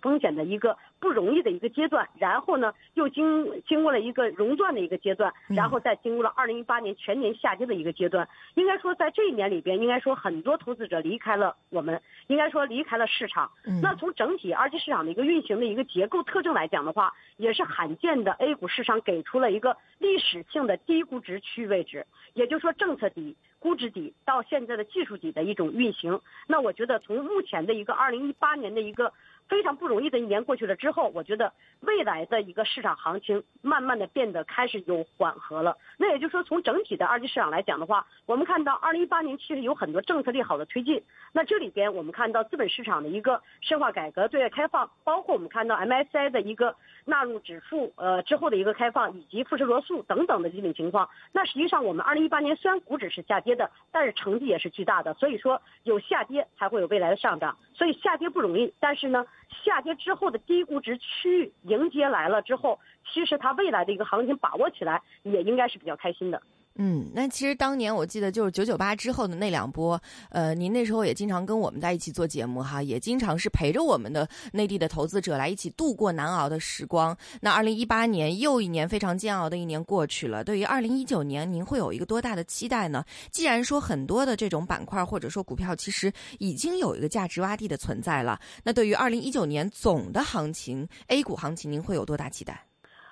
[0.00, 8.28] 风险的一个不容易的一个阶段，然后呢，又经经过了一个熔断的一个阶段，然后再经过了二零一八年全年下跌的一个阶段。
[8.54, 13.50] 应该说，在这一年里边，应该说很多投资者离开了我们，应该说离开了市场。
[13.80, 26.20] 那从整体二级市场的一个运行的一个结构特征来讲的话，也是罕见的 A 股市场给出了一个历史性的低估值区域位置，也就是说政策底、估值底到现在的技术底的一种运行。
[26.48, 29.12] 那我觉得从目前的一个二零一八年的一个。
[29.48, 35.76] 非常不容易的一年过去了之后，我觉得未来的一个市场行情慢慢的变得开始有缓和了。
[35.98, 41.02] 那也就是说，从整体的二级市场来讲的话，我们看到二零一八年其实有很多政策利好的推进。
[41.32, 51.08] 那这里边我们看到资本市场的一个深化改革、对外开放，包括我们看到 MSCI 的一个纳入指数呃之后的一个开放，以及富时罗素等等的基本情况。
[51.32, 55.14] 那实际上我们二零一八年虽然股指是下跌的，但是成绩也是巨大的。
[55.14, 59.24] 所以说有下跌才会有未来的上涨，所以下跌不容易，但是呢。
[59.64, 62.78] 下跌之后的低估值区域迎接来了之后，
[63.12, 66.42] 其实它未来的一个行情把握起来也应该是比较开心的。
[66.78, 77.16] 嗯，那其实当年我记得就是九九八之后的那两波，呃，您那时候也经常跟我们在一起做节目哈，也经常是陪着我们的内地的投资者来一起度过难熬的时光。
[77.40, 83.02] 那二零一八年又一年非常煎熬的一年过去了，对于二零一九年，您会有一个多大的期待呢？
[83.30, 92.66] 既然说很多的这种板块或者说股票其实已经有一个价值洼地的存在了，那对于二零一九年总的行情，A 股行情，您会有多大期待？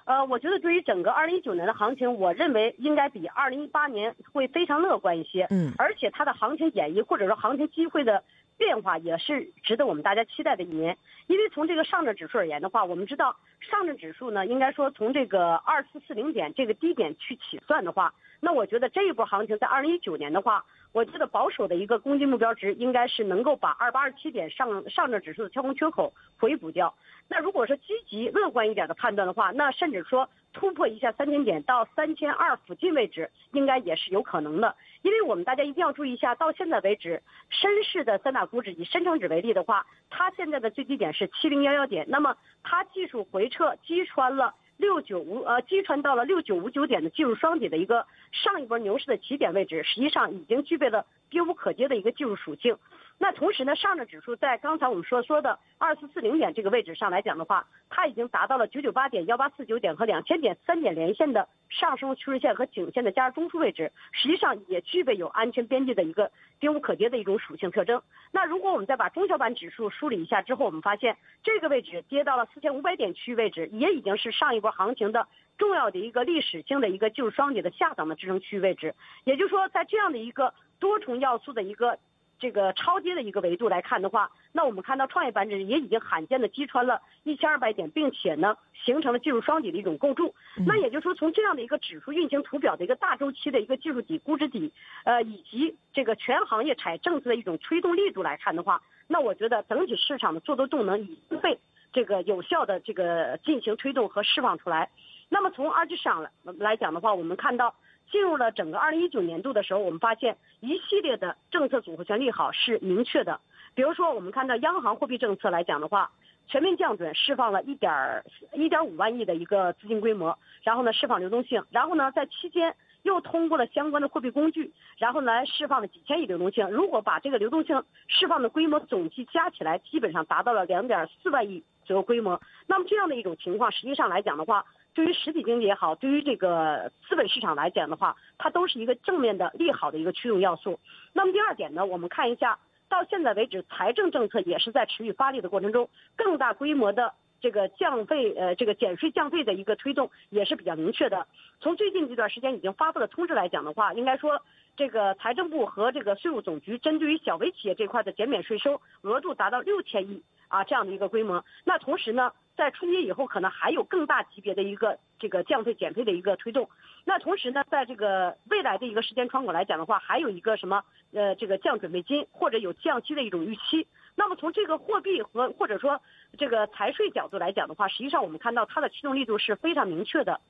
[0.05, 5.47] 呃，我觉得对于整个二零一九年的行情，我认为应该比二零一八年会非常乐观一些。
[5.51, 8.23] 嗯，而且它的行情演绎或者说行情机会的
[8.59, 10.99] 变化也是值得我们大家期待的一年。
[11.27, 26.95] 因为从这个上证指数而言的话，我们知道上证指数呢，应该说从这个二四四零点这个低点去起算的话，那我觉得这一波行情在二零一九年的话，我觉得保守的一个攻击目标值应该是能够把二八二七点上上证指数的跳空缺口回补掉。
[27.27, 34.77] 那如果说积极乐观一点的判断的话，那甚至说突破一下三千点到三千二附近位置，应该也是有可能的。
[35.03, 37.21] 因为我们大家一定要注意一下，到现在为止，
[37.51, 52.77] 深市的三大股指以深成指为例的话，它现在的最低点是七零幺幺点，那么它技术回撤击穿了六九五呃击穿到了六九五九点的技术双底的一个上一波牛市的起点位置，实际上已经具备了跌无可跌的一个技术属性。
[53.17, 68.03] 那同时呢，上证指数在刚才我们说说的二四四零点这个位置上来讲的话，它已经达到了九九八点、幺八四九点和两千点三点连线的上升趋势线和颈线的加中枢位置，实际上也具备有安全边际的一个跌无可跌的一种属性特征。
[68.33, 78.95] 那如果我们再把中小板指数梳理一下之后，我们发现这个位置跌到了四千五百点区域位置，也已经是上一波行情的重要的一个历史性的一个技术双底的下档的支撑区域位置。
[79.23, 81.97] 也就是说，在这样的一个多重要素的一个。
[82.45, 90.35] 这个超跌的一个维度来看的话，那我们看到创业板指也已经罕见的击穿了一千二百点，并且呢形成了技术双底的一种构筑。
[90.67, 94.71] 那也就是说，从这样的一个指数运行图表的一个大周期的一个技术底、估值底，
[95.07, 101.59] 呃，以及这个全行业产业政策的一种推动力度来看的话，那我觉得整体市场的做多动能已经被
[101.95, 104.91] 这个有效的这个进行推动和释放出来。
[105.31, 107.75] 那么从二级市场来来讲的话，我们看到。
[108.11, 113.41] 进入了整个二零一九年度的时候，我们发现一系列的政策组合拳利好是明确的。
[113.75, 116.13] 比如说，我们看到央行货币政策来讲的话，
[116.47, 118.23] 全面降准释放了一点
[118.53, 126.71] 一点五万亿的一个资金规模，然后呢释放流动性，然后呢在期间又通过了相关的货币工具，然后来释放了几千亿流动性。
[126.71, 132.41] 如果把这个流动性释放的规模总计加起来，基本上达到了两点四万亿左右规模。
[132.67, 140.79] 那么这样的一种情况，实际上来讲的话，对于实体经济也好，对于这个资本市场来讲的话，它都是一个正面的利好的一个驱动要素。
[141.13, 151.27] 那么第二点呢，我们看一下，到现在为止，财政政策也是在持续发力的过程中，更大规模的这个降费呃这个减税降费的一个推动也是比较明确的。
[151.59, 154.43] 从最近这段时间已经发布的通知来讲的话，应该说
[154.77, 161.45] 这个财政部和这个税务总局针对于小微企业这块的减免税收额度达到六千亿啊这样的一个规模。
[161.65, 162.31] 那同时呢？
[162.57, 166.69] 在春节以后，可能还有更大级别的一个这个降费减费的一个推动。
[167.05, 173.87] 那同时呢，在这个未来的一个时间窗口来讲的话，还有一个什么呃，这个降准备金或者有降息的一种预期。
[174.15, 176.01] 那么从这个货币和或者说
[176.39, 180.41] 这个财税角度来讲的话，实际上我们看到它的驱动力度是非常明确的。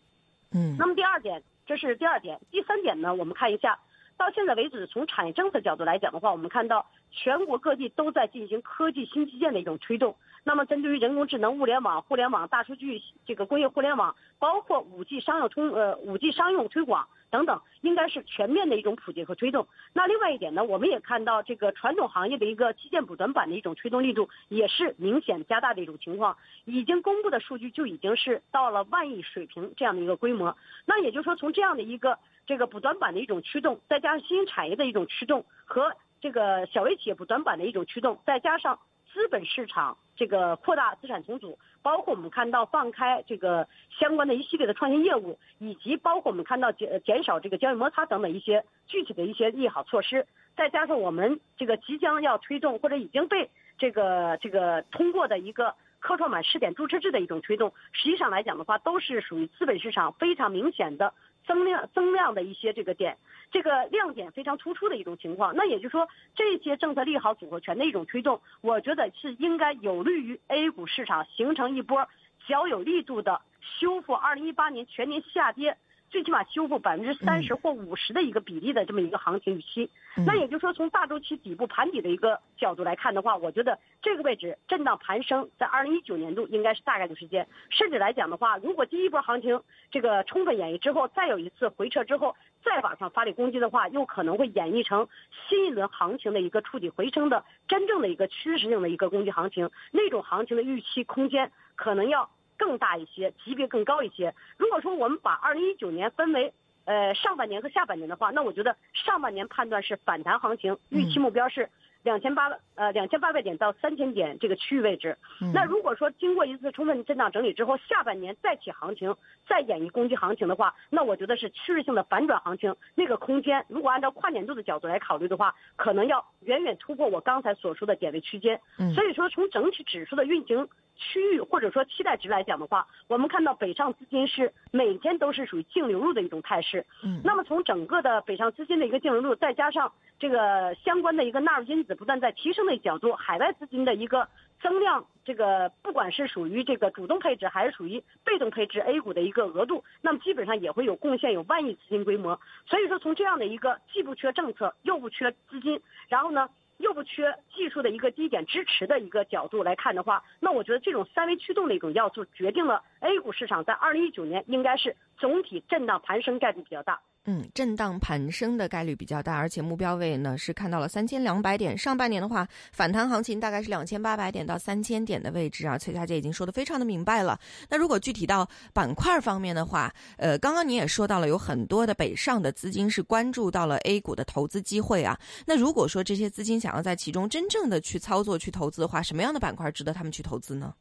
[0.52, 0.76] 嗯。
[0.78, 2.38] 那么第二点，这是第二点。
[2.50, 3.78] 第三点呢，我们看一下。
[4.16, 10.16] 到现在为止，从产业政策角度来讲的话，我们看到全国各地都在进行科技新基建的一种推动。
[10.44, 17.08] 那么，针对于人工智能、物联网、互联网、大数据、这个工业互联网，包括五 G 商用通呃五 G 商用推广。
[17.30, 19.66] 等等，应该是全面的一种普及和推动。
[19.92, 26.36] 那另外一点呢，我们也看到这个传统行业的一个基建补短板的一种推动力度也是明显加大的一种情况。
[26.64, 30.56] 已经公布的数据就已经是到了万亿水平这样的一个规模。
[30.84, 32.16] 那也就是说，从这样的一个
[32.46, 38.78] 这个补短板的一种驱动，再加上新兴产业的一种驱动和这个小微企业补短板的一种驱动，再加上
[39.12, 50.26] 资本市场这个扩大资产重组，包括我们看到放开这个相关的一系列的创新业务，以及包括我们看到减减少这个交易摩擦等等一些具体的一些利好措施，
[50.56, 61.14] 再加上我们这个即将要推动或者已经被这个这个通过的一个科创板试点注册制的一种推动，实际上来讲的话，都是属于资本市场非常明显的。
[61.46, 63.16] 增量增量的一些这个点，
[63.50, 65.54] 这个亮点非常突出的一种情况。
[65.54, 72.08] 那也就是说，这些政策利好组合拳的一种推动，我觉得是应该有利于 A 股市场形成一波
[72.46, 75.76] 较有力度的修复二零一八年全年下跌。
[76.14, 79.90] 最起码修复百分之三十或五十的一个比例的这么一个行情预期，
[80.24, 87.48] 那也就是说从大周期底部盘底的一个角度来看的话，我觉得这个位置震荡盘升，在二零一九年度应该是大概率事件。
[87.68, 95.08] 甚至来讲的话，如果第一波行情这个充分演绎之后，再有一次回撤之后，再往上发力攻击的话，又可能会演绎成
[95.48, 102.30] 新一轮行情的一个触底回升的真正的一个趋势性的一个攻击行情，那种行情的预期空间可能要。
[102.64, 104.34] 更大一些，级别更高一些。
[104.56, 106.52] 如果说我们把二零一九年分为
[106.86, 111.68] 呃上半年和下半年的话，那我觉得上半年判断是反弹行情，预期目标是。
[112.04, 115.16] 两千八呃两千八百点到三千点这个区域位置，
[115.54, 119.16] 那如果说经过一次充分震荡整理之后，下半年再起行情，
[119.48, 128.60] 再演绎攻击行情的话，那我觉得是趋势性的反转行情，那个空间如果按照跨年度的角度来考虑的话，可能要远远突破我刚才所说的点位区间。
[128.94, 136.86] 所以说从整体指数的运行区域或者说期待值来讲的话，我们看到北上资金是每天都是属于净流入的一种态势。
[137.02, 141.94] 嗯，那么从整个的北上资金的一个净流入，再加上这个相关的一个纳入因子。
[141.94, 144.28] 不断在提升的角度，海外资金的一个
[144.60, 152.40] 增量，这个不管是属于这个主动配置还是属于被动配置 A 股的一个额度，那么基本上也会有贡献，有万亿资金规模。
[152.66, 156.48] 所以说，从这样的一个既不缺政策，又不缺资金，然后呢
[156.78, 167.00] 又不缺技术的一个低点支持的一个角度来看的话，那我觉得这种三维驱动的一种要素，决定了 A 股市场在二零一九年应该是总体震荡盘升概率比较大。
[167.26, 171.76] 嗯，震荡盘升的概率比较大，而且目标位呢是看到了三千两百点。
[171.76, 175.78] 上半年的话，反弹行情大概是两千八百点到三千点的位置啊。
[175.78, 177.40] 崔小姐已经说的非常的明白了。
[177.70, 185.18] 那如果具体到板块方面的话，呃，刚刚你也说到了，有很多的北上的资金是关注到了 A 股的投资机会啊。
[185.46, 190.74] 那如果说这些资金想要在其中真正的去操作、去投资的话，什么样的板块值得他们去投资呢？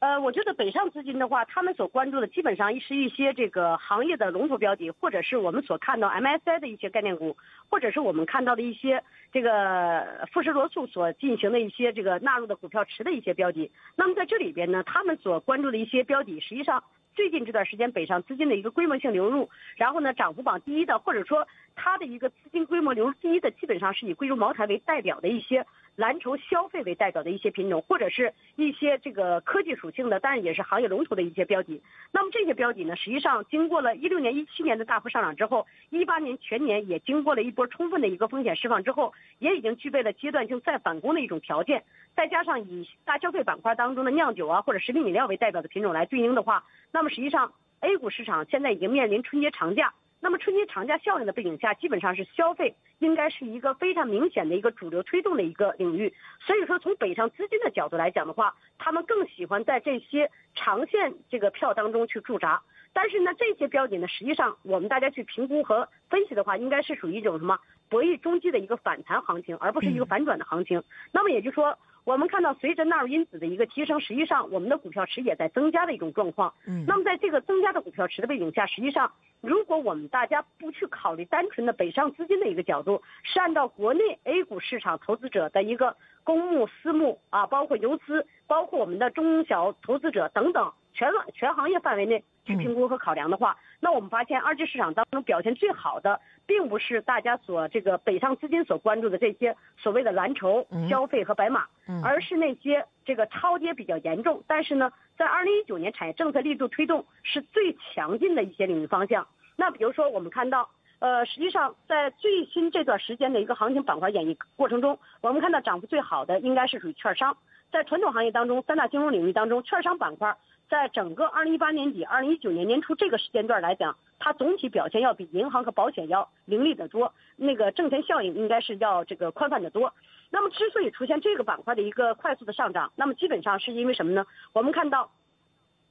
[0.00, 7.36] 呃，我觉得北上资金的话，他们所关注的基本上是一些这个行业的龙头标的，或者是我们所看到 MSCI 的一些概念股，
[7.68, 9.02] 或者是我们看到的一些
[9.32, 13.72] 这个富时罗素所进行的一些这个纳入的股票池的一些标的。
[13.96, 16.84] 那么在这里边呢，他们所关注的一些标的，实际上
[17.16, 25.66] 最近这段时间北上资金的一个规模性流入，然后呢涨幅榜第一的，或者说它的一个资金规模流入第一的，基本上是以贵州茅台为代表的一些。
[25.98, 31.82] 蓝筹消费为代表的一些品种，或者是一些这个科技属性的，当然也是行业龙头的一些标的。
[32.12, 41.82] 那么这些标的呢，实际上经过了一六年、一七年的大幅上涨之后，一八年全年也经过了一波充分的一个风险释放之后，也已经具备了阶段性再反攻的一种条件。
[42.14, 46.62] 再加上以大消费板块当中的酿酒啊或者食品饮料为代表的品种来对应的话，
[46.92, 49.94] 那么实际上 A 股市场现在已经面临春节长假。
[50.20, 56.12] 那么春节长假效应的背景下，基本上是消费应该是一个非常明显的一个主流推动的一个领域。
[56.40, 62.62] 所以说，从北上资金的角度来讲的话，他们更喜欢在这些长线这个票当中去驻扎。
[62.92, 67.58] 但是呢，这些标的呢，实际上我们大家去评估和分析的话，应该是属于一种什么
[67.88, 70.82] 博弈中继的一个反弹行情，而不是一个反转的行情。
[71.12, 71.78] 那么也就是说。
[72.08, 76.54] 我们看到，随着纳入因子的一个提升，实际上我们的股票池也在增加的一种状况。
[76.64, 79.12] 嗯，那么在这个增加的股票池的背景下，实际上，
[79.42, 93.54] 如果我们大家不去考虑单纯的北上资金的一个角度，是按照国内 A 股市场投资者的一个公募、私募啊，包括游资，包括我们的中小投资者等等，全全行业范围内去评估和考量的话。
[93.80, 101.66] 那我们发现，二级市场当中表现最好的，并不是大家所这个北上资金所关注的这些所谓的蓝筹、消费和白马，
[102.02, 109.28] 而是那些这个超跌比较严重，但是呢，在二零一九年产业政策力度推动是最强劲的一些领域方向。
[109.56, 117.36] 那比如说，我们看到，呃，实际上在最新这段时间的一个行情板块演绎过程中，我们看到涨幅最好的应该是属于券商。
[117.70, 120.34] 在传统行业当中，三大金融领域当中，券商板块
[120.68, 129.94] 在整个二零一八年底、二零一九年年初这个时间段来讲，它总体表现要比银行和保险要凌厉得多，那个挣钱效应应该是要这个宽泛得多。
[130.30, 134.26] 那么之所以出现这个板块的一个快速的上涨，那么基本上是因为什么呢？
[134.52, 135.10] 我们看到，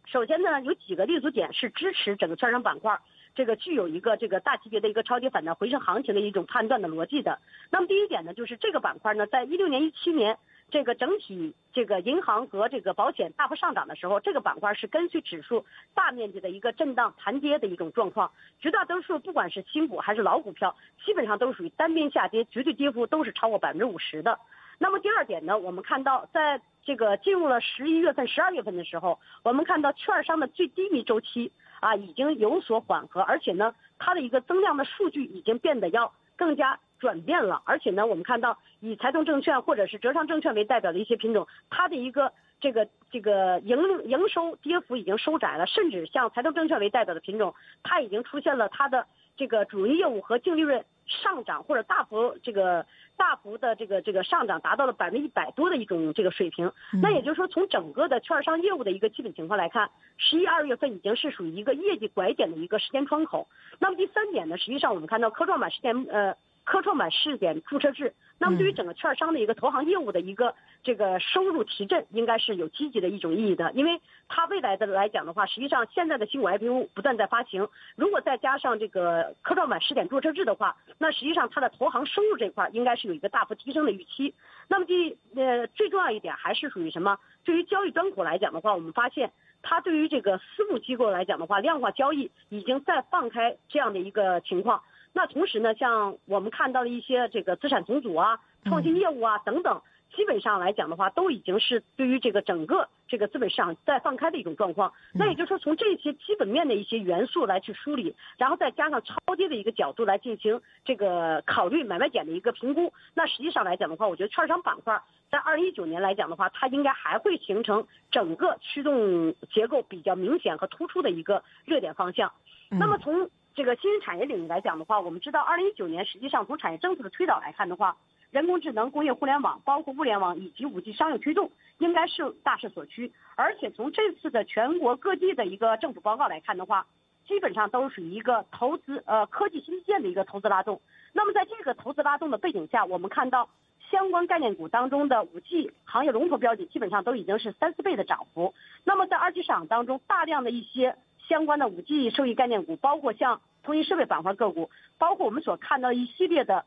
[0.06, 3.00] 首先呢，有几个立足点是支持整个券商板块。
[3.34, 7.40] 这个具有一个这个大级别的一个超跌反弹回升行情的一种判断的逻辑的。
[7.70, 18.32] 那么第一点呢，就是这个板块呢，在一六年、一七年这个整体这个银行和这个保险大幅上涨的时候，这个板块是跟随指数大面积的一个震荡盘跌的一种状况。
[18.60, 24.40] 绝大多数不管是新股还是老股票，基本上都属于单边下跌，绝对跌幅都是超过百分之五十的。
[24.78, 31.52] 那么第二点呢，我们看到在这个进入了十一月份、十二月份的时候，我们看到券商的最低迷周期。
[31.80, 52.86] 啊，已经有所缓和，而且呢，它的一个增量的数据已经变得要更加转变了，而且呢，我们看到以财通证券或者是浙商证券为代表的一些品种，它的一个这个这个营营收跌幅已经收窄了，甚至像财通证券为代表的品种，它已经出现了它的这个主营业务和净利润上涨或者大幅这个。
[53.18, 59.90] 大幅的这个这个上涨达到了百分之一百多的一种这个水平，那也就是说从整个的券商业务的一个基本情况来看，
[60.20, 63.48] 十一二月份已经是属于一个业绩拐点的一个时间窗口。
[63.80, 66.38] 那么第三点呢，实际上我们看到科创板时间呃。
[66.68, 84.34] 科创板试点注册制，那么对于整个券商的一个投行业务的一个这个收入提振，应该是有积极的一种意义的，因为它未来的来讲的话，实际上现在的新股 IPO 不断在发行，如果再加上这个科创板试点注册制的话，那实际上它的投行收入这块应该是有一个大幅提升的预期。
[84.68, 87.18] 那么第呃最重要一点还是属于什么？
[87.46, 89.32] 对于交易端口来讲的话，我们发现
[89.62, 94.84] 它对于这个私募机构来讲的话，量化交易已经在放开这样的一个情况。
[95.18, 99.82] 那同时呢，像我们看到的一些这个资产重组啊、创新业务啊等等，
[100.16, 104.94] 基本上来讲的话，都已经是对于这个整个这个资本市场在放开的一种状况。
[105.16, 112.94] 那也就是说，从这些基本面的一些元素来去梳理，然后再加上超跌的一个角度来进行这个考虑买卖点的一个评估。
[113.16, 122.32] 那实际上来讲的话，我觉得券商板块在二零一九年来讲的话，它应该还会形成整个驱动结构比较明显和突出的一个热点方向。
[122.70, 127.98] 那么从这个新兴产业领域来讲的话，我们知道，二零一九年实际上从产业政策的推导来看的话，
[128.30, 131.50] 人工智能、工业互联网、包括物联网以及五 G 商业推动，
[131.80, 133.12] 应该是大势所趋。
[133.36, 136.86] 而且从这次的全国各地的一个政府报告来看的话，
[137.28, 140.80] 基本上都属于一个投资呃科技新基建的一个投资拉动。
[141.14, 143.50] 那么在这个投资拉动的背景下，我们看到
[143.90, 148.54] 相关概念股当中的五 G 行业龙头标的基本上都已经是三四倍的涨幅。
[148.84, 150.96] 那么在二级市场当中，大量的一些
[151.28, 156.64] 相关的五 G 受益概念股，包括像通信设备板块个股，包括我们所看到一系列的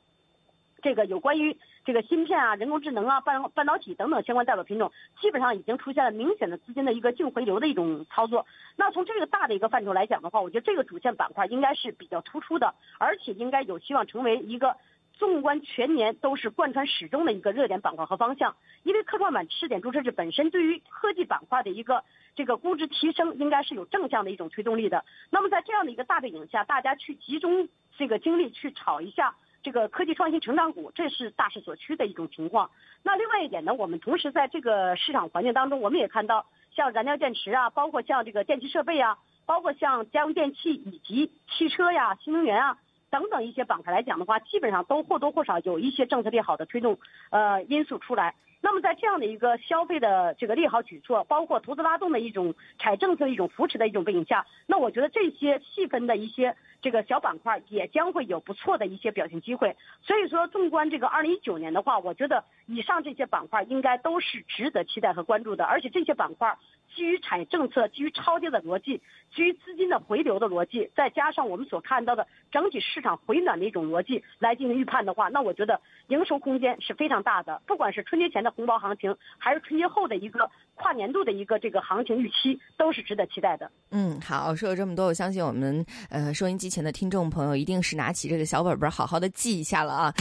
[0.82, 8.44] 这个有关于这个芯片啊、人工智能啊、半半导体等等相关代表品种，基本上已经出现了明显的资金的一个净回流的一种操作。
[8.76, 14.76] 那从这个大的一个范畴来讲的话，我觉得这个主线板块应该是比较突出的，而且应该有希望成为一个。
[15.18, 22.04] 纵观全年都是贯穿始终的一个热点板块和方向，因为科创板试点注册制本身对于科技板块的一个
[22.40, 25.04] 这个估值提升，应该是有正向的一种推动力的。
[25.28, 27.68] 那么在这样的一个大背景下，大家去集中
[27.98, 32.70] 这个精力去炒一下这个科技创新成长股，这是大势所趋的一种情况。
[33.02, 42.78] 那另外一点呢，我们同时在这个市场环境当中，我们也看到像燃料电池啊，包括像这个电气设备啊，包括像家用电器以及汽车呀、新能源啊。
[43.10, 48.34] 等等一些板块来讲的话，基本上都或多或少有一些政策利好的推动，呃因素出来。
[48.62, 59.76] 那么在这样的一个消费的这个利好举措，包括投资拉动的一种产业政策的一种扶持的一种背景下，那我觉得这些细分的一些这个小板块也将会有不错的一些表现机会。
[60.02, 66.56] 所以说，纵观这个二零一九年的话，我觉得以上这些板块应该都是值得期待和关注的，而且这些板块。
[66.96, 69.00] 基于产业政策、基于超跌的逻辑、
[69.32, 77.62] 基于资金的回流的逻辑，再加上我们所看到的整体市场回暖的一种逻辑来进行预判的话，那我觉得营收空间是非常大的。
[77.64, 83.70] 不管是春节前的红包行情，还是春节后的一个跨年度的一个这个行情预期，都是值得期待的。
[83.90, 90.14] 嗯，好，说了这么多，我相信我们呃收音机前的听众朋友一定是拿起这个小本本，好好的记一下了啊。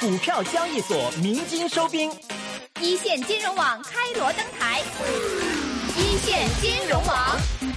[0.00, 2.10] 股票交易所鸣金收兵。
[2.80, 4.80] 一线金融网开锣登台，
[5.96, 7.71] 一线金融网。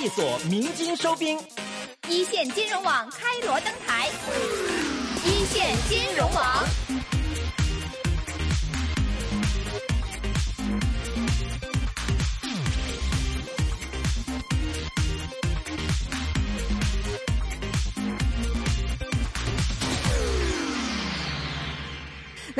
[0.00, 1.38] 一所明金收兵。
[2.08, 4.08] 一线金融网开锣登台，
[5.26, 6.39] 一线金融网。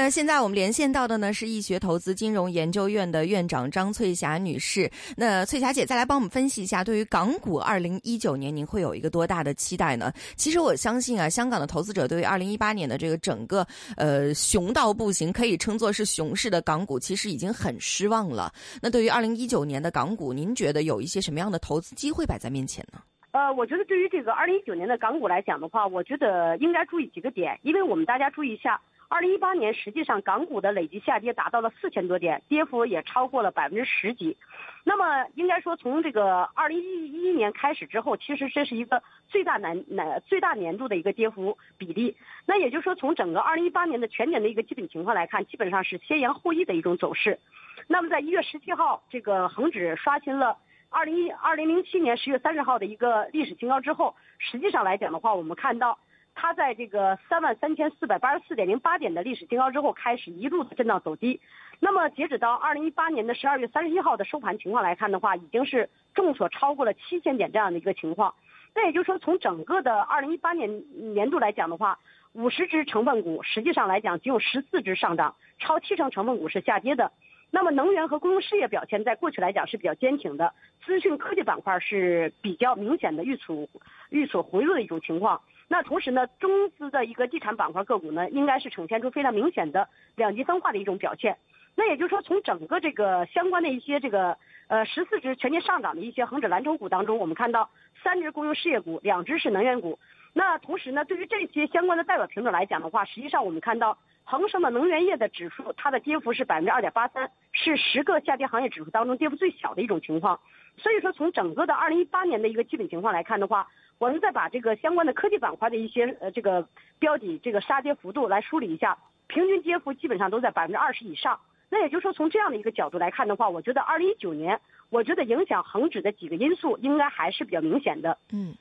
[0.02, 4.90] 那现在我们连线到的呢是易学投资金融研究院的院长张翠霞女士。
[5.14, 10.10] 那翠霞姐再来帮我们分析一下，对于港股二零一九年，您会有一个多大的期待呢？
[10.36, 13.62] 其实我相信啊，香港的投资者对于二零一八年的这个整个
[13.98, 18.50] 呃熊到不行，可以称作是熊市的港股，其实已经很失望了。
[18.80, 23.00] 那对于二零一九年的港股，您觉得有一些什么样的投资机会摆在面前呢？
[23.32, 28.80] 呃，我觉得对于这个二零一九年的港股来讲的话，我觉得应该注意几个点，因为我们大家注意一下。
[29.10, 34.36] 二零一八年，实际上港股的累计下跌达到了四千多点，跌幅也超过了百分之十几。
[34.84, 42.16] 那么，应该说从这个二零一一年开始之后，其实这是一个最大难难最大年度的一个跌幅比例。
[42.46, 47.40] 那也就是说，从整个二零一八年的全年的一个基本情况来看，基本上是先扬后抑的一种走势。
[47.88, 50.56] 那么，在一月十七号，这个恒指刷新了
[50.88, 55.98] 二零一二零零七年十月三十号的一个历史新高之后，实际上来讲的话，我们看到。
[56.34, 61.40] 它在这个三万三千四百八十四点零八点的历史新高之后，开始一路的震荡走低。
[61.80, 68.34] 那么，截止到二零一八年的十二月三十一号的收盘情况来看的话，已经是重挫超过了七千点这样的一个情况。
[68.74, 70.82] 那也就是说，从整个的二零一八年
[71.14, 71.98] 年度来讲的话，
[72.32, 77.12] 五十只成分股实际上来讲，仅有十四只上涨，超七成成分股是下跌的。
[77.50, 80.54] 那么，能源和公用事业表现在过去来讲是比较坚挺的，
[80.86, 83.68] 资讯科技板块是比较明显的遇挫
[84.10, 85.40] 遇挫回落的一种情况。
[85.72, 91.36] 那同时呢，中资的一个地产板块个股呢，应该是呈现出非常明显的两极分化的一种表现。
[91.76, 97.70] 那也就是说，从整个这个相关的一些这个呃十四只全年上涨的一些恒指蓝筹股当中，我们看到
[98.02, 99.96] 三只公用事业股，两只是能源股。
[100.32, 110.40] 那同时呢，对于这些相关的代表品种来讲的话，实际上我们看到恒生的能源业的指数，它的跌幅是百分之二点八三，是十个下跌行业指数当中跌幅最小的一种情况。
[110.76, 113.68] 所以说，从整个的二零一八年的一个基本情况来看的话，
[114.00, 116.66] 我们再把这个相关的科技板块的一些呃这个
[116.98, 121.38] 标的这个杀跌幅度来梳理一下，平均跌幅基本上都在百分之二十以上。
[121.68, 124.58] 那也就是说，从这样的一个角度来看的话，我觉得二零一九年，
[124.88, 128.16] 我觉得影响恒指的几个因素应该还是比较明显的。
[128.32, 128.54] 嗯，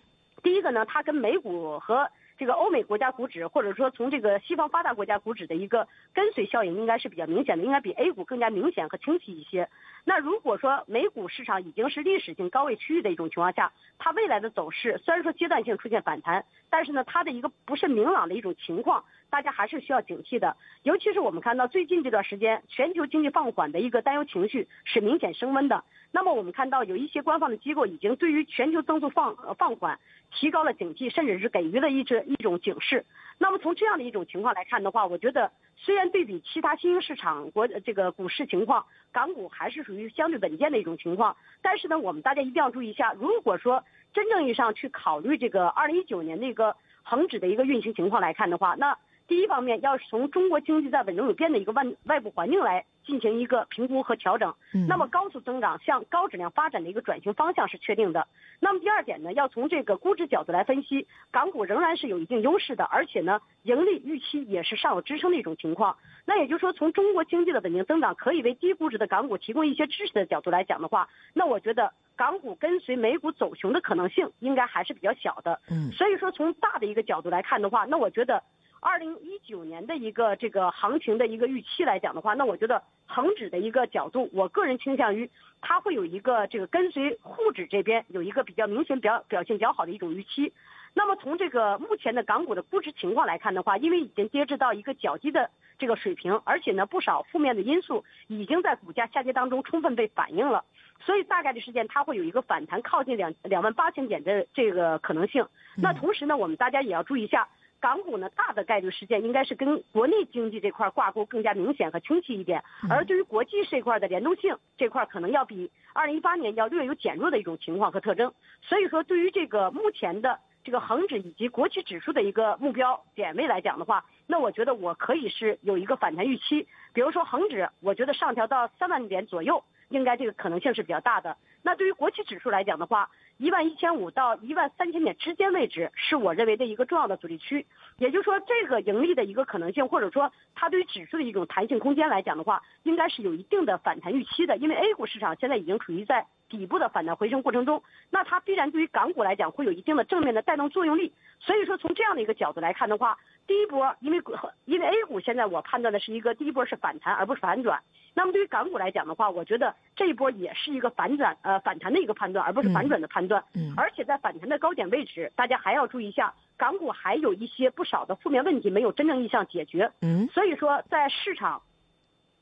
[0.44, 9.68] 第一个呢，它跟美股和这个欧美国家股指，或者说从这个西方发达国家股指的一个跟随效应，应该是比较明显的，应该比 A 股更加明显和清晰一些。
[10.06, 20.56] 那如果说美股市场已经是历史性高位区域的一种情况下，它未来的走势虽然说阶段性出现反弹，但是呢，它的一个不是明朗的一种情况，大家还是需要警惕的。
[20.84, 25.84] 尤其是我们看到最近这段时间，全球经济放缓的一个担忧情绪是明显升温的。
[26.12, 30.00] 那么我们看到有一些官方的机构已经对于全球增速放放缓
[30.34, 33.06] 提高了警惕，甚至是给予了一种一种警示。
[33.38, 41.38] 那么从这样的一种情况来看的话，我觉得虽然对比其他新兴市场国这个股市情况，港股还是属于相对稳健的一种情况。
[41.62, 48.98] 但是呢，我们大家一定要注意一下，如果说真正意义上去考虑这个二零一九年那个恒指的一个运行情况来看的话，那。
[49.30, 54.56] 第一方面，要从中国经济在稳中有变的一个外外部环境来进行一个评估和调整。
[54.88, 58.28] 那么高速增长向高质量发展的一个转型方向是确定的。
[58.60, 65.96] 那么第二点呢，要从这个估值角度来分析，港股仍然是有一定优势的，而且呢，盈利预期也是尚有支撑的一种情况。
[66.26, 75.62] 那也就是说，从中国经济的稳定增长可以为低估值的港股提供一些支持的角度来讲的话，那我觉得港股跟随美股走熊的可能性应该还是比较小的。
[75.70, 78.42] 嗯，所以说从大的一个角度来看的话，那我觉得。
[78.82, 85.30] 二零一九年的一个这个行情的一个预期来讲的话，那我觉得恒指的一个角度，我个人倾向于
[85.62, 90.54] 它会有一个这个跟随沪指这边有一个比较明显表表现比较好的一种预期。
[90.94, 100.64] 那么从这个目前的港股的估值情况来看的话，因为已经跌至到一个较低的这个水平，而且呢不少负面的因素已经在股价下跌当中充分被反映了，
[101.02, 105.46] 所以大概率事件它会有一个反弹靠近两两万八千点的这个可能性。
[105.76, 107.48] 那同时呢，我们大家也要注意一下。
[107.82, 118.34] 港股呢，大的概率事件应该是跟国内经济这块挂钩更加明显和清晰一点，而对于国际这块的联动性这块，可能要比二零一八年要略有减弱的一种情况和特征。
[118.62, 126.68] 所以说，对于这个目前的这个恒指以及国企指数的一个目标点位来讲的话，那我觉得我可以是有一个反弹预期。
[126.94, 131.38] 比如说恒指，我觉得上调到三万点左右，应该这个可能性是比较大的。
[131.62, 137.66] 那对于国企指数来讲的话，一万一千五到一万三千点之间位置是我认为的一个重要的阻力区，
[137.98, 144.58] 也就是说，这个盈利的一个可能性，或者说它对于指数的一种弹性空间来讲的话，应该是有一定的反弹预期的。
[144.58, 151.14] 因为 A 股市场现在已经处于在底部的反弹回升过程中，那它必然对于港股来讲会有一定的正面的带动作用力。
[151.40, 154.22] 所以说，从这样的一个角度来看的话，第一波因为
[154.66, 157.80] 因为 A 股现在我判断的是一个第一波是反弹而不是反转。
[158.14, 163.42] 那么对于港股来讲的话，我觉得这一波也是一个反转呃反弹的一个判断，而不是反转的判断。
[163.56, 169.90] 嗯而且在反弹的高点位置，大家还要注意一下，港股还有一些不少的负面问题没有真正意向解决。
[170.02, 171.62] 嗯所以说，在市场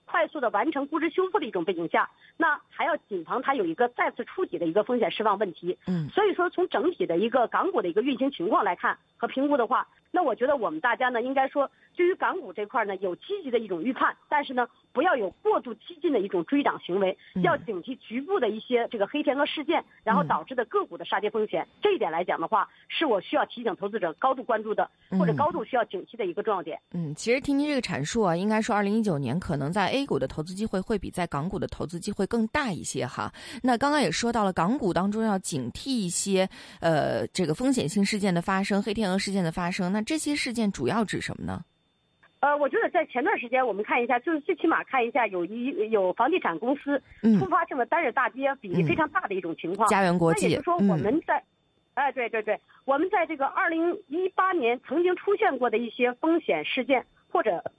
[0.10, 5.78] 快速的完成估值修复的一种背景下，那还要谨防它有一个再次触底的一个风险释放问题。
[5.86, 21.68] 嗯所以说，从整体的一个港股的一个运行情况来看和评估的话，那我觉得我们大家呢，应该说对于港股这块呢有积极的一种预判，但是呢，不要有过度激进的一种追涨行为，嗯要警惕局部的一些这个黑天鹅事件，然后导致的个股的杀跌风险。
[21.82, 26.80] 这一点来讲的话，是我需要提醒投资者高度关注的，或者嗯高度需要警惕的一个重要点。
[26.94, 33.32] 嗯，其实听您这个阐述啊，应该说二零一九年可能在 A 股的投资机会会比在港股的投资机会更大一些哈。
[33.64, 36.48] 那刚刚也说到了，港股当中要警惕一些
[36.80, 39.92] 呃这个风险性事件的发生，黑天鹅事件的发生。
[39.92, 41.64] 那这些事件主要指什么呢？
[42.40, 49.90] 呃，我觉得在前段时间，我们看一下，就是最起码看一下有一有房地产公司嗯突发性的单日大跌比例非常大的一种情况。
[49.90, 51.44] 家园国际那也就是说，我嗯们在，
[51.96, 57.72] 哎，对对对，我们在这个二零一八年曾经出现过的一些风险事件，或者，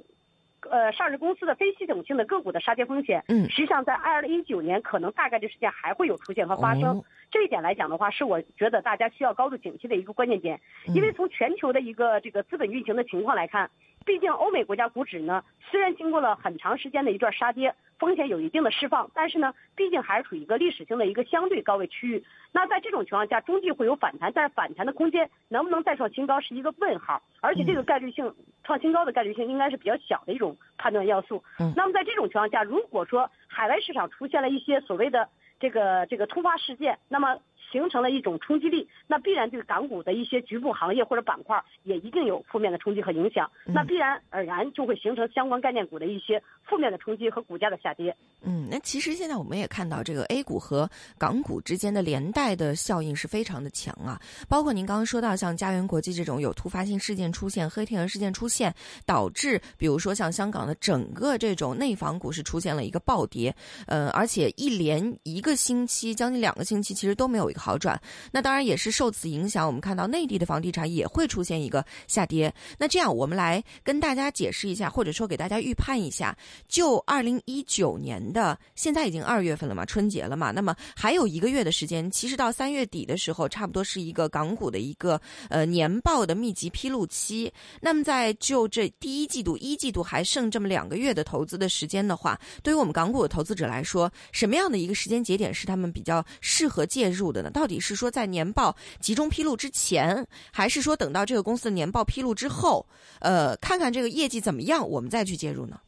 [0.70, 3.48] 呃，上市公司的非系统性的个股的杀跌风险，嗯。
[3.48, 6.98] 实际上在二零一九年可能大概率事件还会有出现和发生。
[6.98, 7.04] 哦。
[7.30, 10.94] 这一点来讲的话，是我觉得大家需要高度警惕的一个关键点，嗯。
[10.94, 13.70] 因为从全球的一个这个资本运行的情况来看，
[14.08, 22.24] 毕竟欧美国家股指呢，虽然经过了很长时间的一段杀跌，风险有一定的释放，但是呢，毕竟还是处于一个历史性的一个相对高位区域。
[22.50, 31.44] 那在这种情况下，中继会有反弹，但是反弹的空间能不能再创新高是一个问号，而且这个概率性创新高的概率性应该是比较小的一种判断要素。
[31.60, 35.28] 嗯那么在这种情况下，如果说海外市场出现了一些所谓的
[35.60, 37.38] 这个这个突发事件，那么
[37.70, 48.14] 形成了一种冲击力，那必然对港股的一些局部行业或者板块也一定有负面的冲击和影响，那必然而然就会形成相关概念股的一些负面的冲击和股价的下跌。
[48.42, 54.20] 嗯，那其实现在我们也看到，这个 A 股和港股之间的连带的效应是非常的强啊。
[54.48, 63.54] 包括您刚刚说到，像家园国际这种有突发性事件出现、黑天鹅事件出现，导致比如说像香港的整个这种内房股是出现了一个暴跌，
[63.86, 68.00] 呃，而且一连一个星期，将近两个星期，其实都没有一个好转。
[68.30, 72.52] 那当然也是受此影响，我们看到内地的房地产也会出现一个下跌。
[72.78, 76.36] 那这样，我们来跟大家解释一下，或者说给大家预判一下，
[76.68, 87.52] 就二零一九年的现在已经二月份了嘛，春节了嘛，那么还有一个月的时间，其实到三月底的时候，差不多是一个港股的一个呃年报的密集披露期。
[87.80, 97.47] 那么在就这第一季度、一季度还剩这么两个月的投资的时间的话，对于我们港股的投资者来说，什么样的一个时间节点是他们比较适合介入的呢？
[97.52, 102.86] 到底是说在年报集中披露之前，还是说等到这个公司的年报披露之后，
[103.20, 105.80] 呃，看看这个业绩怎么样，我们再去介入呢？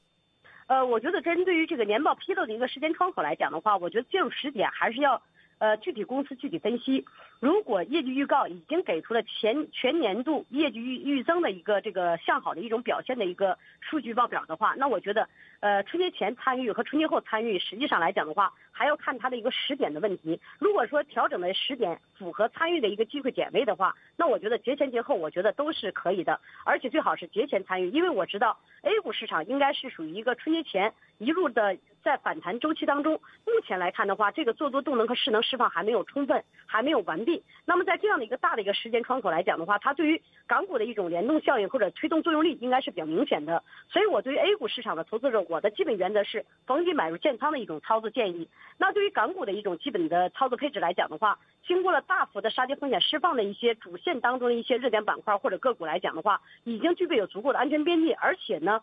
[0.67, 5.21] 呃，我觉得针对于这个年报披露的一个时间窗口来讲的话，我觉得介入时点还是要
[5.59, 7.05] 呃具体公司具体分析。
[7.41, 15.27] 如果业绩预告已经给出了前全年度业绩预预增的一个这个向好的一种表现的一个数据报表的话，那我觉得
[15.61, 20.39] 呃春节前参与和春节后参与，实际上来讲的话，还要看它的一个时点的问题。
[20.59, 33.15] 如果说调整的时点符合参与的一个机会点位的话，那我觉得节前节后我觉得都是可以的，而且最好是节前参与，因为我知道 A 股市场应该是属于一个春节前一路的在反弹周期当中，
[33.47, 37.25] 目前来看的话，这个做多动能和势能释放还没有充分，还没有完
[37.65, 43.63] 那么在这样的一个大的一个时间窗口来讲的话，它对于港股的一种联动效应或者推动作用力应该是比较明显的。
[43.91, 48.49] 所以我对于 A 股市场的投资者，我的基本原则是逢低买入建仓的一种操作建议。
[48.79, 58.83] 那对于港股的一种基本的操作配置来讲的话，经过了大幅的杀跌风险释放的一些主线当中的一些热点板块或者个股来讲的话，已经具备有足够的安全边际，而且呢。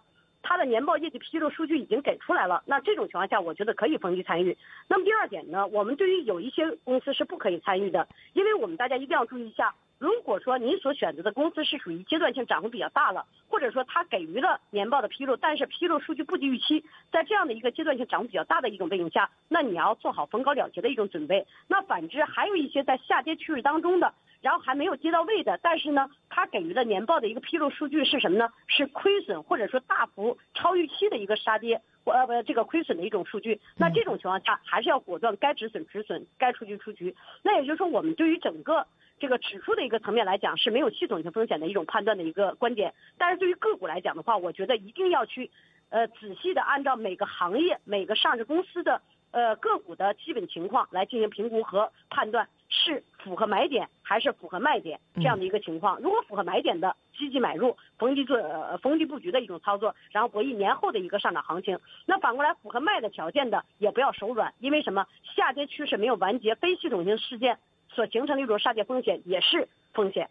[0.49, 4.57] 它的年报业绩披露数据已经给出来了，那这种情况下，我觉得可以逢低参与。
[4.87, 21.47] 那么第二点呢，我们对于有一些公司是不可以参与的，因为我们大家一定要注意一下，如果说你所选择的公司是属于阶段性涨幅比较大了，或者说它给予了年报的披露，但是披露数据不及预期，在这样的一个阶段性涨幅比较大的一种背景下，那你要做好逢高了结的一种准备。
[21.67, 24.13] 那反之，还有一些在下跌趋势当中的。
[24.39, 28.47] 然后还没有接到位的，但是呢，它给予的年报的一个披露数据是什么呢？
[28.67, 33.59] 是亏损或者说大幅超预期的一个杀跌，呃不，这个亏损的一种数据。
[33.77, 37.15] 那这种情况下，还是要果断该止损止损，该出局出局。
[37.41, 38.85] 那也就是说，我们对于整个
[39.19, 42.93] 这个指数的一个层面来讲，是没有系统性风险的一种判断的一个观点。
[43.17, 45.51] 但是对于个股来讲的话，我觉得一定要去，
[45.89, 49.01] 呃，仔细的按照每个行业、每个上市公司的。
[49.31, 55.99] 呃个股的基本情况来进行评估和判断，是符合买点还是符合卖点这样的一个情况。
[55.99, 61.77] 如果符合买点的，积极买入，逢低做呃逢低布局的一种操作，然后博弈年后的一个上涨行情。
[62.05, 65.05] 那反过来符合卖的条件的，也不要手软，因为什么？
[65.35, 67.59] 下跌趋势没有完结，非系统性事件
[67.97, 70.29] 所形成的一种杀跌风险也是风险。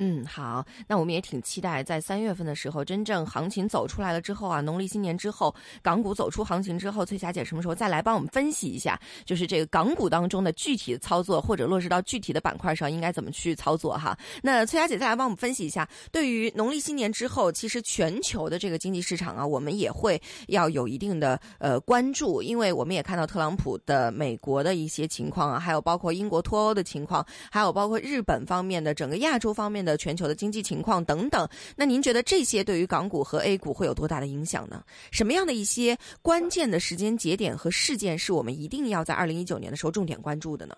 [0.00, 14.18] 嗯，好，那我们也挺期待在三月份的时候，真正行情走出来了之后啊，农历新年之后，港股走出行情之后，翠霞姐什么时候再来帮我们分析一下，就是这个港股当中的具体的操作，或者落实到具体的板块上应该怎么去操作哈？
[14.42, 34.82] 那翠霞姐再来帮我们分析一下，对于农历新年之后，其实全球的这个经济市场啊，我们也会要有一定的呃关注，因为我们也看到特朗普的美国的一些情况啊，还有包括英国脱欧的情况，还有包括日本方面的整个亚洲方面的全球的经济情况等等，那您觉得这些对于港股和 A 股会有多大的影响呢？
[35.10, 40.74] 什么样的一些关键的时间节点和事件是我们一定要在二零一九年的时候重点关注的呢？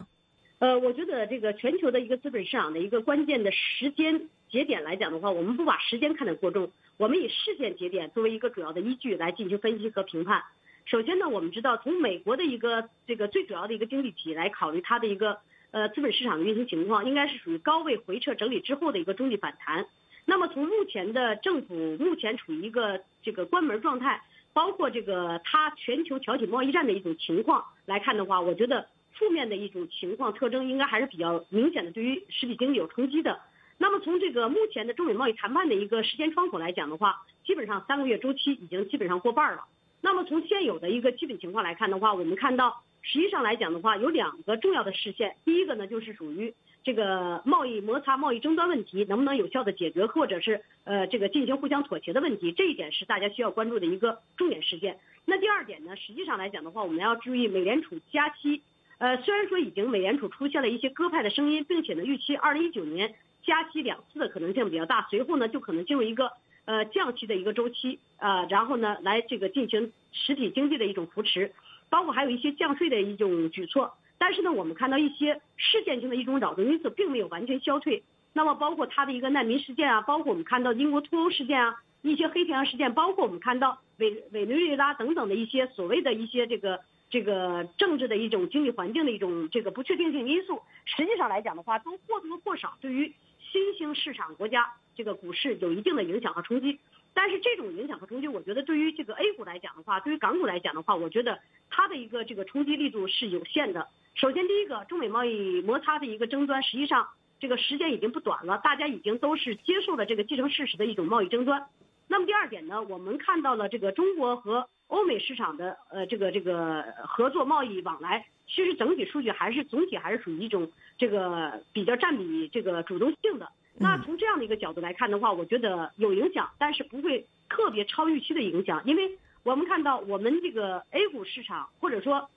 [0.58, 10.42] 呃，我觉得这个全球的一个资本市场的一个关键的时间节点来讲的话，我们不把时间看得过重，我们以事件节点作为一个主要的依据来进行分析和评判。
[10.86, 15.38] 首先呢，我们知道从美国的一个这个最主要的一个经济体来考虑它的一个。
[15.76, 19.86] 呃，资本市场的运行情况应该是属于高位回撤整理之后的一个中继反弹。
[20.24, 24.22] 那么从目前的政府目前处于一个这个关门状态，
[24.54, 33.38] 包括这个它全球挑起贸易战的一种情况来看的话，我觉得负面的一种情况特征应该还是比较明显的，对于实体经济有冲击的。
[33.76, 39.66] 那么从这个目前的中美贸易谈判的一个时间窗口来讲的话，基本上三个月周期已经基本上过半了。
[40.00, 42.82] 那么从现有的一个基本情况来看的话，我们看到。
[43.06, 45.36] 实际上来讲的话，有两个重要的视线。
[45.44, 54.98] 第一个呢，就是属于这个贸易摩擦、贸易争端问题能不能有效的解决，或者是呃这个进行互相妥协的问题，这一点是大家需要关注的一个重点事件。
[55.24, 58.60] 那第二点呢，实际上来讲的话，我们要注意美联储加息。
[58.98, 63.14] 呃，虽然说已经美联储出现了一些鸽派的声音，并且呢，预期二零一九年
[63.44, 66.32] 加息两次的可能性比较大，随后呢就可能进入一个
[66.64, 71.52] 呃降息的一个周期啊，然后呢来这个进行实体经济的一种扶持。
[71.88, 78.02] 包括还有一些降税的一种举措，但是呢，我们看到一些事件性的一种扰动因素并没有完全消退。
[78.32, 96.78] 那么，包括它的一个难民事件啊，包括我们看到英国脱欧事件啊，一些黑天鹅事件，包括我们看到委委内瑞拉等等的一些所谓的一些这个这个政治的一种经济环境的一种这个不确定性因素，实际上来讲的话，都或多或少对于新兴市场国家这个股市有一定的影响和冲击。
[97.18, 101.38] 但是这种影响和冲击，我觉得对于这个 A 股来讲的话，对于港股来讲的话，我觉得
[101.70, 103.88] 它的一个这个冲击力度是有限的。
[104.14, 107.08] 首先，第一个，中美贸易摩擦的一个争端，实际上
[107.40, 111.66] 这个时间已经不短了，大家已经都是接受了这个既成事实的一种贸易争端。
[112.06, 123.48] 那么第二点呢，我们看到了这个中国和欧美市场的呃这个这个合作贸易往来，其实整体数据还是总体还是属于一种这个比较占比这个主动性的。
[123.78, 132.30] 那从这样的一个角度来看的话，我觉得有影响，但是不会特别超预期的影响，因为我们看到我们这个 A 股市场或者说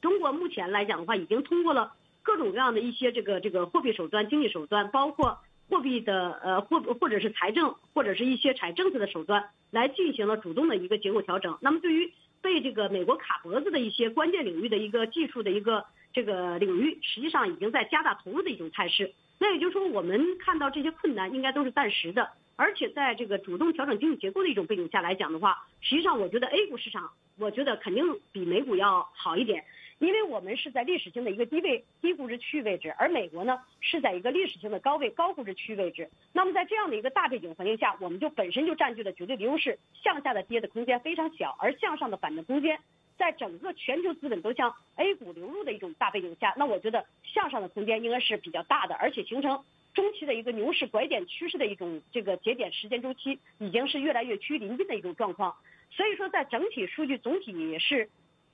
[0.00, 11.58] 中国目前来讲的话，已经通过了各种各样的一些这个这个货币手段、经济手段，包括货币的呃或或者是财政或者是一些财政策的手段，来进行了主动的一个结构调整。
[11.60, 19.12] 那么对于被这个美国卡脖子的一些关键领域的一个技术的一个这个领域，实际上已经在加大投入的一种态势。
[19.44, 28.02] 那也就是说，我们看到这些困难应该都是暂时的，而且在这个主动调整经济结构的一种背景下来讲的话，实际上我觉得 A 股市场，我觉得肯定
[28.32, 29.62] 比美股要好一点，
[29.98, 36.08] 因为我们是在历史性的一个低位、低估值区域位置，而美国呢是在一个历史性的高位、高估值区域位置。
[36.32, 42.80] 那么在这样的一个大背景环境下，我们就本身就占据了绝对的优势，向下的跌的空间非常小，而向上的反弹空间。
[43.16, 55.54] 在整个全球资本都向 A 股流入的一种大背景下，那我觉得向上的空间应该是比较大的，而且形成中期的一个牛市拐点趋势的一种这个节点时间周期，已经是越来越趋于临近的一种状况。
[55.90, 58.10] 所以说，在整体数据总体是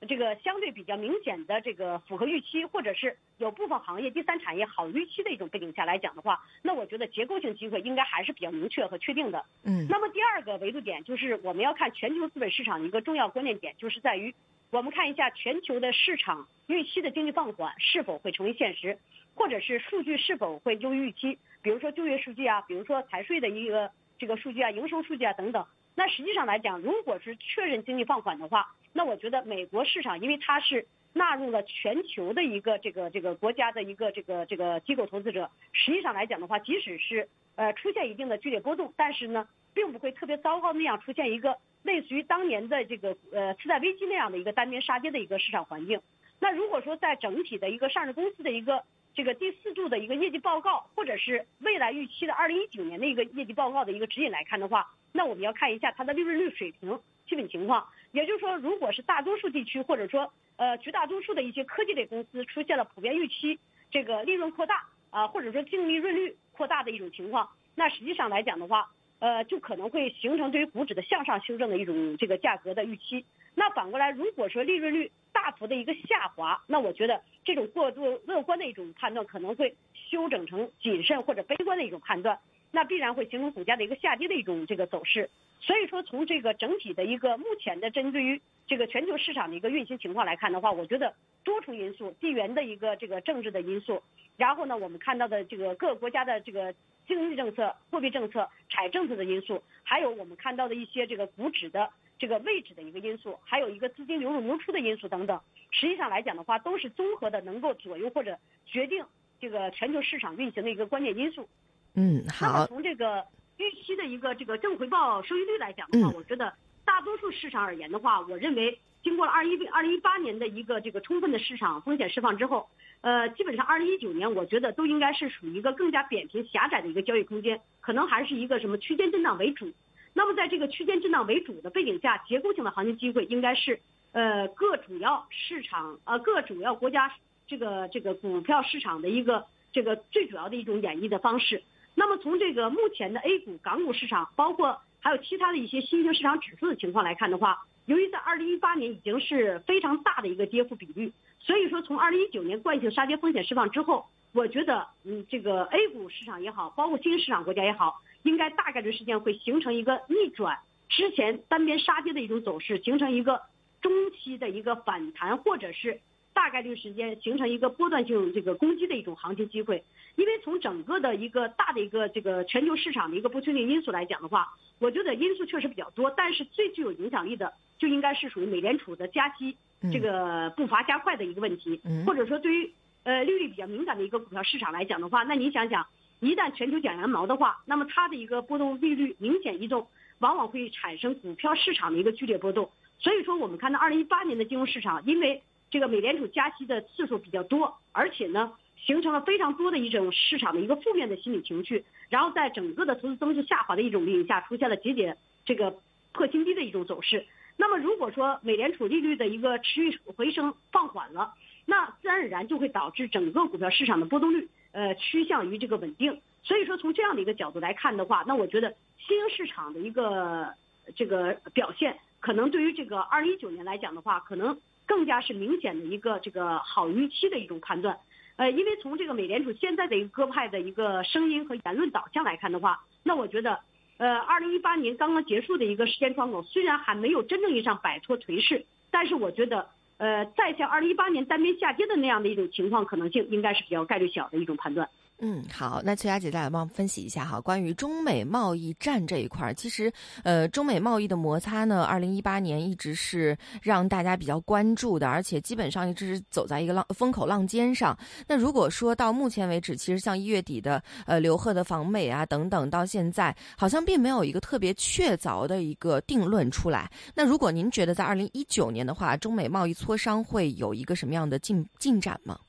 [0.07, 9.43] 这个相对比较明显的这个符合预期，或者是有部分行业第三产业好预期的一种背景下来讲的话，那我觉得结构性机会应该还是比较明确和确定的。
[9.63, 9.87] 嗯。
[9.89, 14.31] 那么第二个维度点就是我们要看全球资本市场一个重要关键点，就是在于。
[14.71, 18.97] 我们看一下全球的市场预期的经济放缓是否会成为现实，
[19.35, 25.65] 或者是数据是否会优于预期，比如说就业数据啊，比如说财税的一个这个数据啊，营收数据啊等等。
[25.93, 39.45] 那实际上来讲，如果是确认经济放缓的话，那我觉得美国市场因为它是纳入了全球的一个这个这个国家的一个这个这个机构投资者，实际上来讲的话，即使是呃出现一定的剧烈波动，但是呢。
[39.73, 45.99] 并不会特别糟糕那样出现一个类似于当年的这个呃次贷危机那样的一个单边杀跌的一个市场环境。
[46.39, 57.87] 那如果说在整体的一个上市公司的一个这个第四度的一个业绩报告，或者是未来预期的二零一九年的一个业绩报告的一个指引来看的话，那我们要看一下它的利润率水平基本情况。
[58.11, 68.89] 也就是说，如果是大多数地区或者说呃绝大多数的一些科技类公司出现了普遍预期这个利润扩大啊，或者说净利润率扩大的一种情况，那实际上来讲的话，
[69.21, 73.23] 呃，就可能会形成对于股指的向上修正的一种这个价格的预期。
[73.53, 82.39] 那反过来，如果说利润率大幅的一个下滑，那我觉得这种过度乐观的一种判断可能会修整成谨慎或者悲观的一种判断，
[82.71, 85.29] 那必然会形成股价的一个下跌的一种这个走势。
[85.59, 94.01] 所以说，从这个整体的一个目前的针对于这个全球市场的一个运行情况来看的话，我觉得多重因素、地缘的一个这个政治的因素，
[94.37, 96.73] 然后呢，我们看到的这个各个国家的这个
[97.05, 109.05] 经济政策、货币政策、财政策的因素，还有我们看到的一些这个股指的这个位置的一个因素，还有一个资金流入流出的因素等等，实际上来讲的话，都是综合的能够左右或者决定
[109.39, 111.47] 这个全球市场运行的一个关键因素。
[111.95, 113.23] 嗯，好，从这个
[113.57, 116.53] 预期的一个这个正回报收益率来讲的话，嗯我觉得
[116.85, 122.69] 大多数市场而言的话，我认为经过了二一二零一八年的一个这个充分的市场风险释放之后，
[123.01, 129.71] 呃，基本上二零一九年我觉得都应该是属于一个更加扁平狭窄的一个交易空间，可能还是一个什么区间震荡为主。
[130.13, 133.79] 那么在这个区间震荡为主的背景下，结构性的行情机会应该是
[134.11, 137.11] 呃各主要市场呃各主要国家
[137.47, 141.63] 这个这个股票市场的一个这个最主要的一种演绎的方式。
[141.95, 163.41] 那么从这个目前的 A 股、港股市场，包括还有其他的一些新兴市场指数的情况来看的话，由于在二零一八年已经是非常大的一个跌幅比率，所以说从二零一九年惯性杀跌风险释放之后，我觉得嗯这个 A 股市场也好，包括新兴市场国家也好，应该大概率事件会形成一个逆转之前单边杀跌的一种走势，形成一个
[163.81, 165.99] 中期的一个反弹，或者是
[166.33, 169.83] 大概率时间形成一个波段性这个攻击的一种行情机会。
[170.15, 179.55] 因为从整个的一个大的一个这个全球市场的一个不确定因素来讲的话，我觉得因素确实比较多，但是最具有影响力的就应该是属于美联储的加息
[179.91, 182.71] 这个步伐加快的一个问题，嗯或者说对于
[183.03, 185.87] 呃利率比较敏感的一个股票市场来讲的话，那你想想，
[186.19, 189.87] 一旦全球减羊毛的话，那么它的一个波动利率明显移动，
[190.19, 192.69] 往往会产生股票市场的一个剧烈波动。
[192.99, 195.41] 所以说，我们看到二零一八年的金融市场，因为
[195.71, 205.73] 这个美联储加息的次数比较多，而且呢，形成了非常多的一种市场的一个负面的心理情绪，然后在整个的投资增速下滑的一种背景下，出现了节节这个
[206.11, 207.25] 破新低的一种走势。
[207.57, 211.33] 那么如果说美联储利率的一个持续回升放缓了，
[211.65, 216.19] 那自然而然就会导致整个股票市场的波动率呃趋向于这个稳定。
[216.43, 220.53] 所以说从这样的一个角度来看的话，那我觉得新兴市场的一个
[220.95, 224.59] 这个表现，可能对于这个二零一九年来讲的话，可能
[224.91, 227.97] 更加是明显的一个这个好预期的一种判断。
[228.35, 233.57] 呃，因为从这个美联储现在的一个鸽派的一个声音和言论导向来看的话，那我觉得，
[233.99, 244.89] 呃，二零一八年刚刚结束的一个时间窗口，虽然还没有真正意义上摆脱颓势，但是我觉得，呃，再像二零一八年单边下跌的那样的一种情况可能性，应该是比较概率小的一种判断。
[245.23, 249.93] 嗯，好，那崔佳姐再来帮我们分析一下哈，关于中美贸易战这一块儿，其实
[250.23, 257.95] 呃，中美贸易的摩擦呢，二零一八年一直是让大家比较关注的，而且基本上一直是走在一个浪风口浪尖上。
[258.27, 266.91] 那如果说到目前为止，其实像一月底的呃刘鹤的访美啊等等，到现在好像并没有一个特别确凿的一个定论出来。
[267.13, 272.39] 那如果您觉得在二零一九年的话，中美贸易磋商会有一个什么样的进进展吗？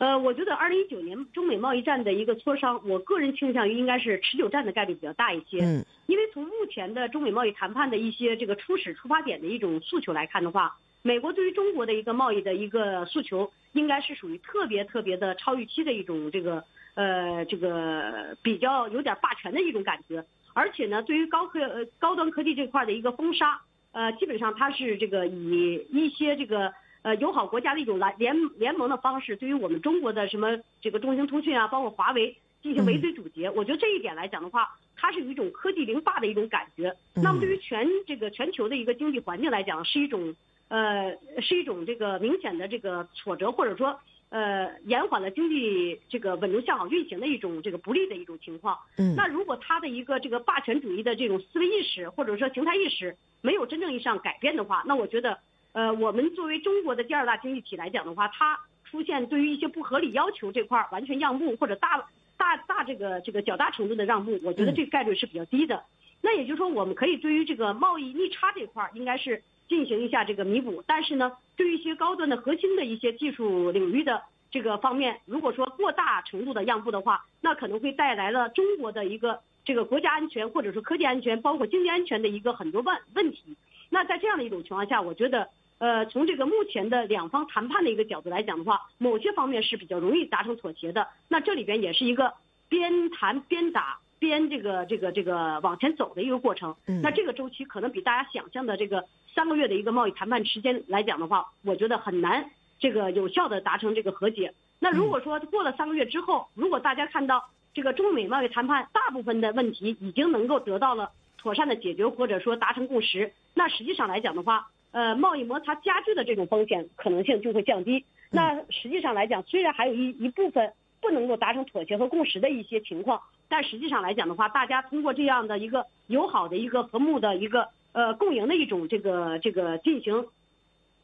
[0.00, 5.60] 呃，我觉得二零一九年中美贸易战的一个磋商，我个人倾向于应该是持久战的概率比较大一些。
[5.60, 20.24] 嗯因为从目前的中美贸易谈判的一些这个初始出发点的一种诉求来看的话，美国对于中国的一个贸易的一个诉求，应该是属于特别特别的超预期的一种这个呃这个比较有点霸权的一种感觉。
[20.54, 23.60] 而且呢，对于高科呃高端科技这块的一个封杀，
[23.92, 26.72] 呃，基本上它是这个以一些这个。
[27.02, 36.94] 呃，友好国家的一种来联联盟的方式，对于我们中国的什么这个中兴通讯啊，包括华为进行围追堵截，我觉得这一点来讲的话，它是有一种科技零霸的一种感觉。
[37.14, 40.34] 那么对于全这个全球的一个经济环境来讲，是一种
[40.68, 43.98] 呃是一种这个明显的这个挫折，或者说
[44.28, 48.76] 呃延缓了经济这个稳中向好运行的一种这个不利的一种情况。
[48.98, 55.38] 嗯那如果它的一个这个霸权主义的这种思维意识或者说形态意识没有真正意义上改变的话，那我觉得。
[55.72, 65.84] 呃，我们作为中国的第二大经济体来讲的话，它出现对于一些不合理要求这块儿完全让步或者大大大这个这个较大程度的让步，我觉得这个概率是比较低的。
[66.22, 70.82] 那也就是说，我们可以对于这个贸易逆差这块儿，应该是进行一下这个弥补。
[70.86, 83.56] 但是呢，对于一些高端的核心的一些技术领域的这个方面，如果说过大程度的让步的话，那可能会带来了中国的一个这个国家安全或者说科技安全，包括经济安全的一个很多问问题。
[83.88, 85.48] 那在这样的一种情况下，我觉得，
[85.80, 91.08] 呃，从这个目前的两方谈判的一个角度来讲的话，某些方面是比较容易达成妥协的。
[91.26, 92.34] 那这里边也是一个
[92.68, 96.76] 边谈边打边这个这个这个往前走的一个过程。
[97.02, 104.52] 那这个周期可能比大家想象的这个三个月的一个贸易谈判时间来讲的话，我觉得很难这个有效的达成这个和解。
[104.80, 111.10] 那如果说过了三个月之后，如果大家看到这个中美贸易谈判大部分的问题已经能够得到了。
[111.42, 118.04] 妥善的解决或者说达成共识，那实际上来讲的话，呃，贸易摩擦加剧的这种风险可能性就会降低。
[118.30, 130.26] 那实际上来讲，虽然还有一一部分不能够达成妥协和共识的一些情况，但实际上来讲的话，大家通过这样的一个友好的一个和睦的一个呃共赢的一种这个这个进行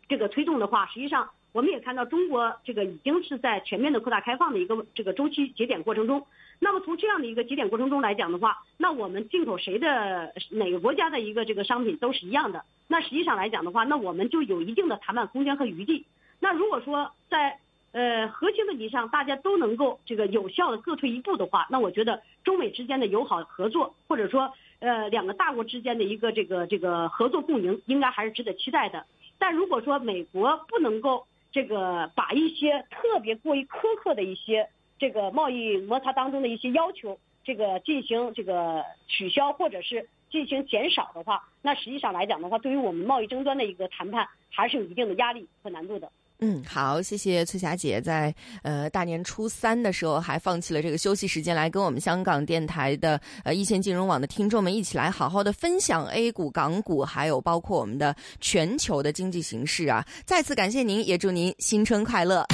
[0.09, 6.27] 这个推动的话，实际上我们也看到中国这个已经是在全面的扩大开放的一个这个周期节点过程中。
[6.59, 12.63] 那么从这样的一个节点过程中来讲的话，那我们进口谁的哪个国家的一个这个商品都是一样的。
[12.89, 16.05] 那实际上来讲的话，那我们就有一定的谈判空间和余地。
[16.41, 17.59] 那如果说在
[17.93, 29.07] 呃核心问题上大家都能够这个有效的各退一步的话，那我觉得中美之间的友好合作，或者说呃两个大国之间的一个这个这个合作共赢，应该还是值得期待的。
[29.39, 31.27] 但如果说美国不能够
[31.57, 34.69] 这个把一些特别过于苛刻的一些。
[34.99, 46.11] 这个贸易摩擦当中的一些要求，这个进行这个取消或者是进行减少的话，那实际上来讲的话，对于我们贸易争端的一个谈判，还是有一定的压力和难度的。
[46.41, 60.07] 嗯，好，谢谢翠霞姐在呃大年初三的时候还放弃了这个休息时间来跟我们香港电台的呃一线金融网的听众们一起来好好的分享 A 股、港股，还有包括我们的全球的经济形势啊！
[60.27, 62.47] 再次感谢您，也祝您新春快乐。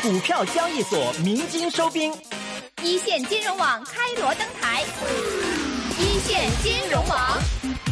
[0.00, 2.12] 股票交易所鸣金收兵，
[2.82, 4.84] 一线金融网开锣登台，
[5.98, 7.87] 一线金融网。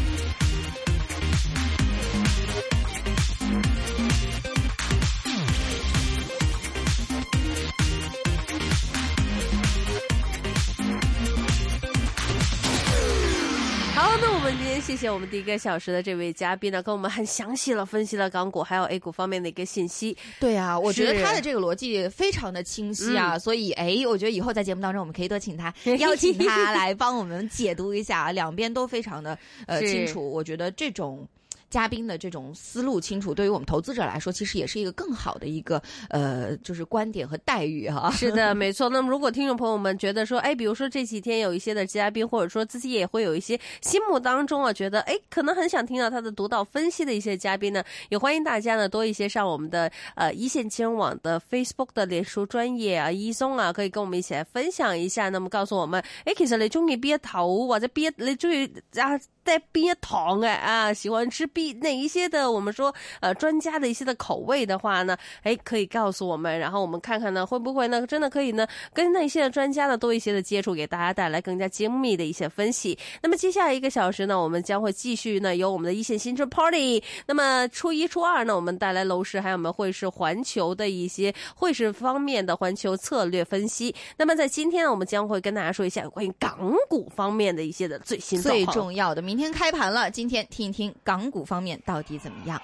[14.77, 20.15] 天谢谢我们第一个小时的这位嘉宾呢，跟我们很详细了分析了港股还有 A 股方面的一个信息。
[20.39, 30.21] 对啊，我觉得他的这个逻辑非常的清晰啊，所以哎，我觉得以后在节目当中我们可以多请他，邀请他来帮我们解读一下，两边都非常的呃清楚。
[30.31, 31.27] 我觉得这种。
[31.69, 38.11] 嘉宾的这种思路清楚，对于我们投资者来说，其实也是一个更好的一个呃，就是观点和待遇哈。
[38.17, 38.89] 是的，没错。
[38.89, 55.29] 那么，如果听众朋友们觉得说，哎，比如说这几天有一些的嘉宾，或者说自己也会有一些心目当中啊，觉得哎，可能很想听到他的独到分析的一些嘉宾呢，也欢迎大家呢多一些上我们的呃一线金融网的 Facebook 的脸书专业啊，一松啊，可以跟我们一起来分享一下。
[55.29, 59.19] 那么告诉我们，哎，其实你中意边一头，或者边你中意啊？
[59.47, 62.51] 在边糖哎啊，喜欢吃必哪一些的？
[62.51, 72.99] 我们说呃专家的一些的口味的话呢，哎可以告诉我们，然后我们看看呢会不会呢真的可以呢跟那些的专家呢多一些的接触，给大家带来更加精密的一些分析。
[73.23, 77.01] 那么接下来一个小时呢，我们将会继续呢有我们的一线新春 Party。
[77.25, 83.95] 那么初一初二呢，我们带来楼市还有我们会是环球的一些会是方面的环球策略分析。
[84.17, 89.36] 那么在今天呢，我们将会跟大家说一下关于港股方面的一些的最新最重要的明。
[89.37, 92.59] 明天开盘了，今天听一听港股方面到底怎么样。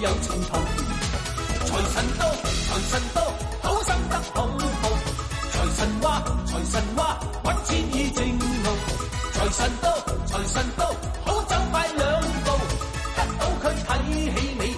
[0.00, 0.52] 有前途
[1.66, 3.20] 财神到财神到
[3.62, 4.88] 好心得好报
[5.50, 8.66] 财神话财神话稳钱已正路
[9.32, 9.90] 财神到
[10.24, 10.86] 财神到
[11.24, 12.50] 好走快两步
[13.16, 14.77] 得到佢睇起你